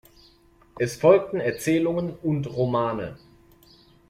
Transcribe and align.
Es 0.79 0.95
folgten 0.95 1.39
Erzählungen 1.39 2.15
und 2.23 2.47
Romane. 2.47 3.19